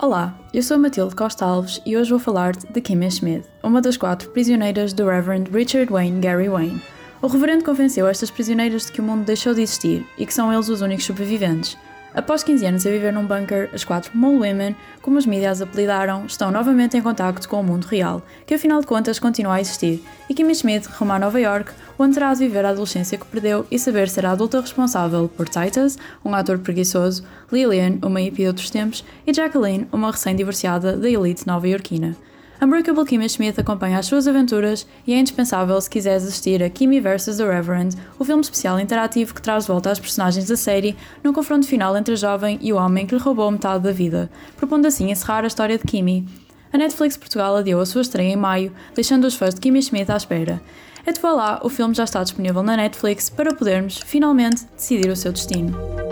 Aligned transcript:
Olá, 0.00 0.32
eu 0.54 0.62
sou 0.62 0.78
Matilde 0.78 1.16
Costa 1.16 1.44
Alves 1.44 1.82
e 1.84 1.96
hoje 1.96 2.10
vou 2.10 2.20
falar-te 2.20 2.72
de 2.72 2.80
Kimmy 2.80 3.10
Schmidt, 3.10 3.48
uma 3.64 3.82
das 3.82 3.96
quatro 3.96 4.30
prisioneiras 4.30 4.92
do 4.92 5.08
Reverend 5.08 5.50
Richard 5.50 5.90
Wayne 5.90 6.20
Gary 6.20 6.48
Wayne. 6.48 6.80
O 7.20 7.26
reverendo 7.26 7.64
convenceu 7.64 8.06
estas 8.06 8.30
prisioneiras 8.30 8.86
de 8.86 8.92
que 8.92 9.00
o 9.00 9.04
mundo 9.04 9.24
deixou 9.24 9.54
de 9.54 9.62
existir 9.62 10.06
e 10.16 10.24
que 10.24 10.32
são 10.32 10.52
eles 10.52 10.68
os 10.68 10.82
únicos 10.82 11.04
sobreviventes. 11.04 11.76
Após 12.18 12.42
15 12.42 12.66
anos 12.66 12.84
a 12.84 12.90
viver 12.90 13.12
num 13.12 13.24
bunker, 13.24 13.70
as 13.72 13.84
quatro 13.84 14.10
Mole 14.12 14.38
Women, 14.38 14.74
como 15.00 15.18
os 15.18 15.24
mídias 15.24 15.62
apelidaram, 15.62 16.26
estão 16.26 16.50
novamente 16.50 16.96
em 16.96 17.00
contacto 17.00 17.48
com 17.48 17.60
o 17.60 17.62
mundo 17.62 17.84
real, 17.84 18.20
que 18.44 18.54
afinal 18.54 18.80
de 18.80 18.88
contas 18.88 19.20
continua 19.20 19.54
a 19.54 19.60
existir, 19.60 20.02
e 20.28 20.34
Kimmy 20.34 20.52
Schmidt 20.52 20.88
rumo 20.88 21.12
a 21.12 21.18
Nova 21.20 21.40
York, 21.40 21.70
onde 21.96 22.14
terá 22.14 22.34
de 22.34 22.40
viver 22.40 22.64
a 22.64 22.70
adolescência 22.70 23.16
que 23.16 23.24
perdeu 23.24 23.64
e 23.70 23.78
saber 23.78 24.08
ser 24.08 24.26
a 24.26 24.32
adulta 24.32 24.60
responsável 24.60 25.28
por 25.28 25.48
Titus, 25.48 25.96
um 26.24 26.34
ator 26.34 26.58
preguiçoso, 26.58 27.22
Lillian, 27.52 27.98
uma 28.02 28.20
hippie 28.20 28.42
de 28.42 28.48
outros 28.48 28.68
tempos, 28.68 29.04
e 29.24 29.32
Jacqueline, 29.32 29.86
uma 29.92 30.10
recém-divorciada 30.10 30.96
da 30.96 31.08
elite 31.08 31.46
nova-iorquina. 31.46 32.16
Unbreakable 32.60 33.04
Kimmy 33.04 33.28
Schmidt 33.28 33.60
acompanha 33.60 34.00
as 34.00 34.06
suas 34.06 34.26
aventuras 34.26 34.84
e 35.06 35.14
é 35.14 35.18
indispensável 35.18 35.80
se 35.80 35.88
quiseres 35.88 36.24
assistir 36.24 36.60
a 36.60 36.68
Kimmy 36.68 36.98
vs. 36.98 37.36
The 37.36 37.44
Reverend, 37.44 37.96
o 38.18 38.24
filme 38.24 38.42
especial 38.42 38.80
interativo 38.80 39.32
que 39.32 39.40
traz 39.40 39.64
de 39.64 39.68
volta 39.68 39.92
as 39.92 40.00
personagens 40.00 40.48
da 40.48 40.56
série 40.56 40.96
num 41.22 41.32
confronto 41.32 41.68
final 41.68 41.96
entre 41.96 42.14
a 42.14 42.16
jovem 42.16 42.58
e 42.60 42.72
o 42.72 42.76
homem 42.76 43.06
que 43.06 43.14
lhe 43.14 43.20
roubou 43.20 43.48
metade 43.48 43.84
da 43.84 43.92
vida, 43.92 44.28
propondo 44.56 44.86
assim 44.86 45.12
encerrar 45.12 45.44
a 45.44 45.46
história 45.46 45.78
de 45.78 45.84
Kimmy. 45.84 46.26
A 46.72 46.78
Netflix 46.78 47.16
Portugal 47.16 47.56
adiou 47.56 47.80
a 47.80 47.86
sua 47.86 48.02
estreia 48.02 48.32
em 48.32 48.36
maio, 48.36 48.72
deixando 48.92 49.24
os 49.24 49.36
fãs 49.36 49.54
de 49.54 49.60
Kimmy 49.60 49.80
Schmidt 49.80 50.10
à 50.10 50.16
espera. 50.16 50.60
É 51.06 51.12
de 51.12 51.20
lá, 51.22 51.60
o 51.62 51.68
filme 51.68 51.94
já 51.94 52.04
está 52.04 52.24
disponível 52.24 52.64
na 52.64 52.76
Netflix 52.76 53.30
para 53.30 53.54
podermos, 53.54 53.98
finalmente, 53.98 54.66
decidir 54.76 55.08
o 55.10 55.16
seu 55.16 55.32
destino. 55.32 56.07